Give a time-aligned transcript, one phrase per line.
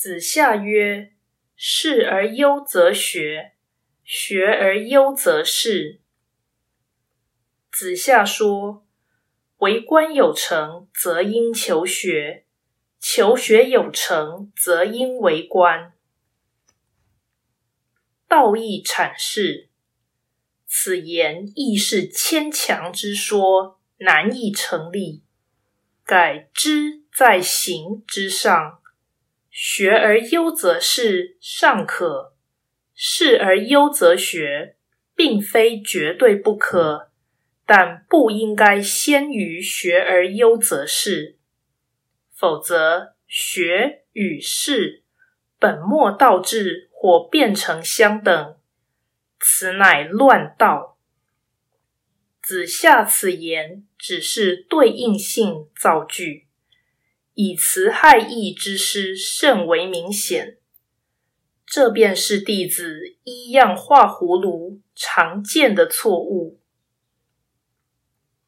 [0.00, 1.10] 子夏曰
[1.58, 3.54] ：“仕而优则学，
[4.04, 6.00] 学而优则仕。”
[7.72, 8.86] 子夏说
[9.58, 12.44] ：“为官有成，则应求学；
[13.00, 15.92] 求学有成，则应为官。”
[18.28, 19.68] 道义阐释，
[20.64, 25.24] 此言亦是牵强之说，难以成立。
[26.04, 28.80] 改知在行之上，
[29.60, 32.32] 学而优则仕尚可，
[32.94, 34.76] 仕而优则学，
[35.16, 37.10] 并非绝对不可，
[37.66, 41.38] 但不应该先于学而优则仕，
[42.32, 45.02] 否则学与仕
[45.58, 48.56] 本末倒置或变成相等，
[49.40, 50.96] 此乃乱道。
[52.40, 56.46] 子夏此言只是对应性造句，
[57.40, 60.58] 以词害义之师甚为明显。
[61.64, 66.57] 这便是弟子依样画葫芦常见的错误。